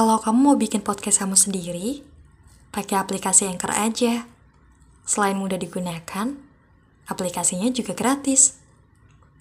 Kalau 0.00 0.16
kamu 0.16 0.40
mau 0.40 0.56
bikin 0.56 0.80
podcast 0.80 1.20
kamu 1.20 1.36
sendiri, 1.36 2.00
pakai 2.72 2.96
aplikasi 2.96 3.44
Anchor 3.44 3.68
aja. 3.68 4.24
Selain 5.04 5.36
mudah 5.36 5.60
digunakan, 5.60 6.40
aplikasinya 7.04 7.68
juga 7.68 7.92
gratis. 7.92 8.64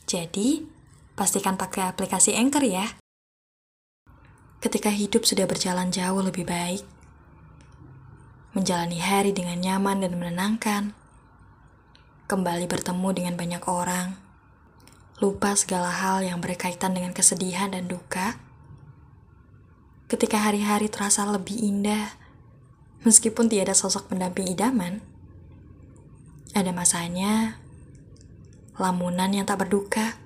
Jadi, 0.03 0.67
pastikan 1.15 1.55
pakai 1.55 1.87
aplikasi 1.87 2.35
Anchor 2.35 2.67
ya. 2.67 2.91
Ketika 4.59 4.91
hidup 4.91 5.23
sudah 5.23 5.47
berjalan 5.47 5.95
jauh 5.95 6.19
lebih 6.19 6.43
baik, 6.43 6.83
menjalani 8.51 8.99
hari 8.99 9.31
dengan 9.31 9.63
nyaman 9.63 10.03
dan 10.03 10.11
menenangkan, 10.11 10.83
kembali 12.27 12.67
bertemu 12.67 13.07
dengan 13.15 13.39
banyak 13.39 13.63
orang, 13.63 14.19
lupa 15.23 15.55
segala 15.55 15.87
hal 15.87 16.19
yang 16.19 16.43
berkaitan 16.43 16.91
dengan 16.91 17.15
kesedihan 17.15 17.71
dan 17.71 17.87
duka, 17.87 18.48
ketika 20.09 20.41
hari-hari 20.41 20.89
terasa 20.89 21.21
lebih 21.29 21.61
indah, 21.61 22.17
meskipun 23.05 23.45
tiada 23.45 23.77
sosok 23.77 24.09
pendamping 24.09 24.49
idaman, 24.49 25.05
ada 26.57 26.73
masanya 26.73 27.61
lamunan 28.81 29.29
yang 29.29 29.45
tak 29.45 29.61
berduka 29.61 30.17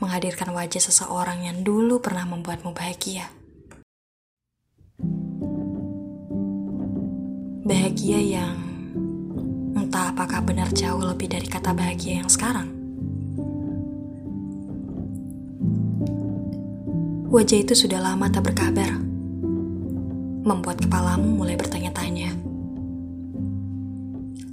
menghadirkan 0.00 0.56
wajah 0.56 0.80
seseorang 0.80 1.44
yang 1.44 1.60
dulu 1.60 2.00
pernah 2.00 2.24
membuatmu 2.24 2.72
bahagia. 2.72 3.28
Bahagia 7.66 8.20
yang 8.24 8.56
entah 9.76 10.16
apakah 10.16 10.40
benar 10.40 10.72
jauh 10.72 11.04
lebih 11.04 11.28
dari 11.28 11.44
kata 11.44 11.76
bahagia 11.76 12.24
yang 12.24 12.30
sekarang. 12.32 12.85
Wajah 17.26 17.58
itu 17.58 17.74
sudah 17.74 17.98
lama 17.98 18.30
tak 18.30 18.46
berkabar, 18.46 19.02
membuat 20.46 20.78
kepalamu 20.78 21.42
mulai 21.42 21.58
bertanya-tanya. 21.58 22.30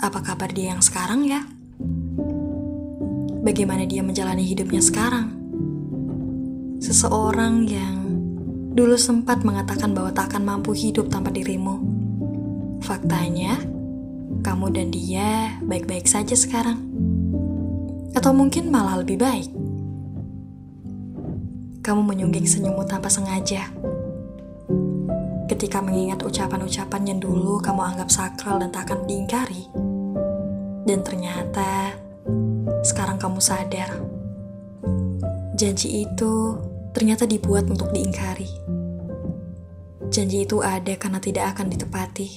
Apa 0.01 0.25
kabar 0.25 0.49
dia 0.49 0.73
yang 0.73 0.81
sekarang 0.81 1.21
ya? 1.21 1.45
Bagaimana 3.45 3.85
dia 3.85 4.01
menjalani 4.01 4.41
hidupnya 4.41 4.81
sekarang? 4.81 5.37
Seseorang 6.81 7.69
yang 7.69 7.97
dulu 8.73 8.97
sempat 8.97 9.45
mengatakan 9.45 9.93
bahwa 9.93 10.09
tak 10.09 10.33
akan 10.33 10.41
mampu 10.41 10.73
hidup 10.73 11.13
tanpa 11.13 11.29
dirimu. 11.29 11.77
Faktanya, 12.81 13.53
kamu 14.41 14.73
dan 14.73 14.89
dia 14.89 15.61
baik-baik 15.61 16.09
saja 16.09 16.33
sekarang. 16.33 16.81
Atau 18.17 18.33
mungkin 18.33 18.73
malah 18.73 19.05
lebih 19.05 19.21
baik 19.21 19.62
kamu 21.83 21.99
menyungging 21.99 22.47
senyummu 22.47 22.87
tanpa 22.87 23.11
sengaja. 23.11 23.67
Ketika 25.51 25.83
mengingat 25.83 26.23
ucapan-ucapan 26.23 27.03
yang 27.11 27.19
dulu 27.19 27.59
kamu 27.59 27.83
anggap 27.83 28.07
sakral 28.07 28.63
dan 28.63 28.71
tak 28.71 28.87
akan 28.87 29.03
diingkari. 29.03 29.67
Dan 30.87 31.03
ternyata 31.03 31.91
sekarang 32.87 33.19
kamu 33.19 33.43
sadar. 33.43 33.99
Janji 35.59 36.07
itu 36.07 36.55
ternyata 36.95 37.27
dibuat 37.27 37.67
untuk 37.67 37.91
diingkari. 37.91 38.47
Janji 40.07 40.47
itu 40.47 40.63
ada 40.63 40.95
karena 40.95 41.19
tidak 41.19 41.51
akan 41.51 41.67
ditepati. 41.67 42.29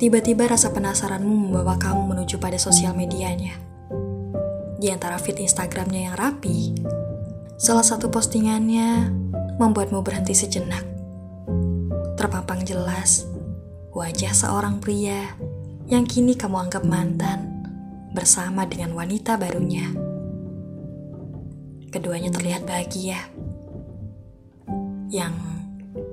Tiba-tiba 0.00 0.48
rasa 0.48 0.72
penasaranmu 0.72 1.52
membawa 1.52 1.76
kamu 1.76 2.08
menuju 2.08 2.40
pada 2.40 2.56
sosial 2.56 2.96
medianya 2.96 3.73
di 4.84 4.92
antara 4.92 5.16
feed 5.16 5.40
Instagramnya 5.40 6.12
yang 6.12 6.16
rapi, 6.20 6.76
salah 7.56 7.80
satu 7.80 8.12
postingannya 8.12 9.08
membuatmu 9.56 10.04
berhenti 10.04 10.36
sejenak. 10.36 10.84
Terpampang 12.20 12.68
jelas 12.68 13.24
wajah 13.96 14.36
seorang 14.36 14.84
pria 14.84 15.40
yang 15.88 16.04
kini 16.04 16.36
kamu 16.36 16.68
anggap 16.68 16.84
mantan 16.84 17.64
bersama 18.12 18.68
dengan 18.68 18.92
wanita 18.92 19.40
barunya. 19.40 19.88
Keduanya 21.88 22.28
terlihat 22.28 22.68
bahagia, 22.68 23.16
yang 25.08 25.32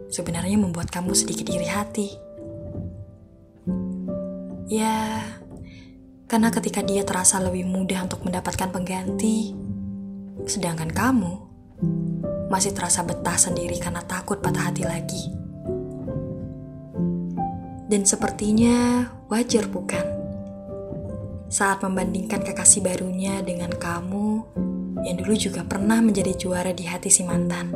sebenarnya 0.08 0.56
membuat 0.56 0.88
kamu 0.88 1.12
sedikit 1.12 1.52
iri 1.52 1.68
hati. 1.68 2.10
Ya, 4.72 5.20
karena 6.32 6.48
ketika 6.48 6.80
dia 6.80 7.04
terasa 7.04 7.44
lebih 7.44 7.68
mudah 7.68 8.08
untuk 8.08 8.24
mendapatkan 8.24 8.72
pengganti, 8.72 9.52
sedangkan 10.48 10.88
kamu 10.88 11.34
masih 12.48 12.72
terasa 12.72 13.04
betah 13.04 13.36
sendiri 13.36 13.76
karena 13.76 14.00
takut 14.00 14.40
patah 14.40 14.72
hati 14.72 14.88
lagi. 14.88 15.28
Dan 17.92 18.08
sepertinya 18.08 19.12
wajar 19.28 19.68
bukan? 19.68 20.08
Saat 21.52 21.84
membandingkan 21.84 22.48
kekasih 22.48 22.80
barunya 22.80 23.44
dengan 23.44 23.76
kamu 23.76 24.48
yang 25.04 25.20
dulu 25.20 25.36
juga 25.36 25.68
pernah 25.68 26.00
menjadi 26.00 26.32
juara 26.40 26.72
di 26.72 26.88
hati 26.88 27.12
si 27.12 27.28
mantan. 27.28 27.76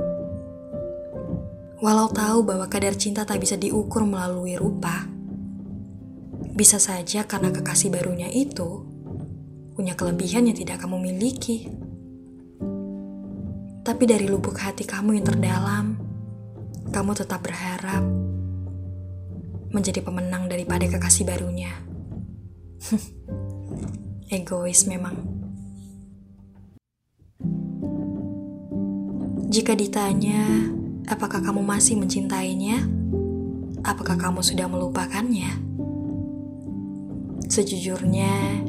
Walau 1.84 2.08
tahu 2.08 2.48
bahwa 2.48 2.72
kadar 2.72 2.96
cinta 2.96 3.28
tak 3.28 3.44
bisa 3.44 3.60
diukur 3.60 4.08
melalui 4.08 4.56
rupa, 4.56 5.12
bisa 6.56 6.80
saja 6.80 7.28
karena 7.28 7.52
kekasih 7.52 7.92
barunya 7.92 8.32
itu 8.32 8.88
punya 9.76 9.92
kelebihan 9.92 10.48
yang 10.48 10.56
tidak 10.56 10.80
kamu 10.80 11.04
miliki. 11.04 11.68
Tapi 13.84 14.04
dari 14.08 14.26
lubuk 14.32 14.56
hati 14.56 14.88
kamu 14.88 15.20
yang 15.20 15.28
terdalam, 15.28 16.00
kamu 16.96 17.12
tetap 17.12 17.44
berharap 17.44 18.02
menjadi 19.76 20.00
pemenang 20.00 20.48
daripada 20.48 20.88
kekasih 20.88 21.28
barunya. 21.28 21.76
Egois 24.32 24.88
memang. 24.88 25.20
Jika 29.52 29.76
ditanya, 29.76 30.72
apakah 31.12 31.44
kamu 31.44 31.62
masih 31.62 32.00
mencintainya? 32.00 32.80
Apakah 33.86 34.18
kamu 34.18 34.42
sudah 34.42 34.66
melupakannya? 34.66 35.75
Sejujurnya, 37.56 38.68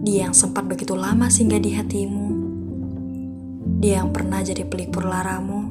dia 0.00 0.24
yang 0.24 0.32
sempat 0.32 0.64
begitu 0.64 0.96
lama 0.96 1.28
singgah 1.28 1.60
di 1.60 1.76
hatimu, 1.76 2.32
dia 3.76 4.00
yang 4.00 4.08
pernah 4.08 4.40
jadi 4.40 4.64
pelipur 4.64 5.04
laramu, 5.04 5.68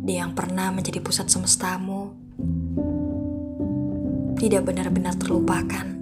dia 0.00 0.24
yang 0.24 0.32
pernah 0.32 0.72
menjadi 0.72 0.96
pusat 1.04 1.28
semestamu, 1.28 2.16
tidak 4.40 4.64
benar-benar 4.64 5.12
terlupakan. 5.20 5.92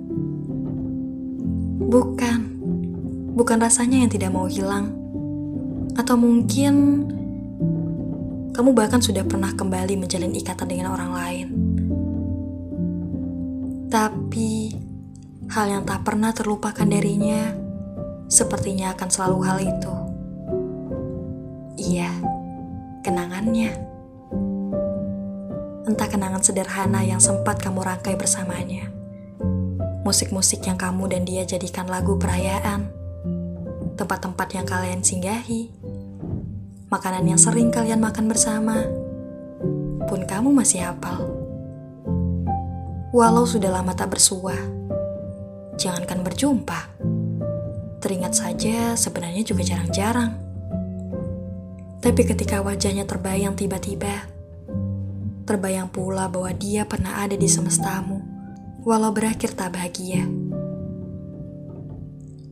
Bukan, 1.83 2.39
bukan 3.35 3.59
rasanya 3.59 4.07
yang 4.07 4.15
tidak 4.15 4.31
mau 4.31 4.47
hilang, 4.47 4.95
atau 5.99 6.15
mungkin 6.15 6.75
kamu 8.55 8.71
bahkan 8.71 9.03
sudah 9.03 9.27
pernah 9.27 9.51
kembali 9.51 9.99
menjalin 9.99 10.31
ikatan 10.31 10.71
dengan 10.71 10.95
orang 10.95 11.11
lain. 11.11 11.49
Tapi 13.91 14.87
hal 15.49 15.65
yang 15.65 15.85
tak 15.89 16.05
pernah 16.05 16.31
terlupakan 16.37 16.85
darinya, 16.85 17.57
sepertinya 18.29 18.93
akan 18.93 19.09
selalu 19.09 19.39
hal 19.49 19.59
itu. 19.65 19.95
Iya, 21.81 22.13
kenangannya. 23.01 23.73
Entah 25.89 26.09
kenangan 26.13 26.45
sederhana 26.45 27.01
yang 27.01 27.17
sempat 27.17 27.65
kamu 27.65 27.81
rangkai 27.81 28.13
bersamanya. 28.21 28.93
Musik-musik 30.05 30.61
yang 30.69 30.77
kamu 30.77 31.09
dan 31.09 31.25
dia 31.25 31.49
jadikan 31.49 31.89
lagu 31.89 32.21
perayaan. 32.21 32.93
Tempat-tempat 33.97 34.49
yang 34.53 34.69
kalian 34.69 35.01
singgahi. 35.01 35.73
Makanan 36.93 37.25
yang 37.25 37.41
sering 37.41 37.73
kalian 37.73 38.05
makan 38.05 38.29
bersama. 38.29 38.85
Pun 40.05 40.29
kamu 40.29 40.53
masih 40.53 40.85
hafal. 40.85 41.25
Walau 43.17 43.49
sudah 43.49 43.73
lama 43.73 43.97
tak 43.97 44.13
bersuah, 44.13 44.61
jangankan 45.79 46.27
berjumpa. 46.27 46.81
Teringat 48.03 48.35
saja 48.35 48.99
sebenarnya 48.99 49.47
juga 49.47 49.63
jarang-jarang. 49.63 50.35
Tapi 51.99 52.23
ketika 52.27 52.63
wajahnya 52.63 53.07
terbayang 53.07 53.55
tiba-tiba, 53.55 54.27
terbayang 55.47 55.91
pula 55.91 56.27
bahwa 56.27 56.51
dia 56.55 56.87
pernah 56.87 57.23
ada 57.23 57.35
di 57.35 57.47
semestamu, 57.47 58.23
walau 58.83 59.11
berakhir 59.11 59.55
tak 59.55 59.75
bahagia. 59.79 60.27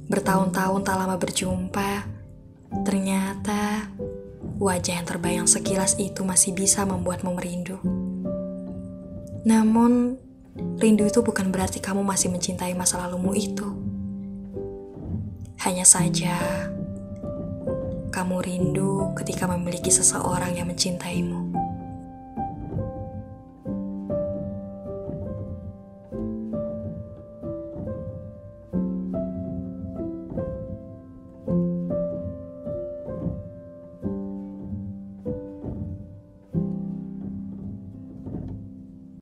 Bertahun-tahun 0.06 0.82
tak 0.86 0.96
lama 0.98 1.18
berjumpa, 1.18 2.06
ternyata 2.86 3.90
wajah 4.58 5.02
yang 5.02 5.06
terbayang 5.06 5.48
sekilas 5.50 5.98
itu 5.98 6.26
masih 6.26 6.54
bisa 6.54 6.82
membuatmu 6.86 7.34
merindu. 7.34 7.78
Namun, 9.46 10.18
Rindu 10.56 11.08
itu 11.08 11.20
bukan 11.24 11.48
berarti 11.52 11.80
kamu 11.80 12.04
masih 12.04 12.28
mencintai 12.28 12.76
masa 12.76 13.00
lalumu 13.00 13.32
itu. 13.32 13.64
Hanya 15.64 15.88
saja, 15.88 16.36
kamu 18.12 18.36
rindu 18.40 19.12
ketika 19.18 19.44
memiliki 19.50 19.92
seseorang 19.92 20.56
yang 20.56 20.68
mencintaimu? 20.68 21.65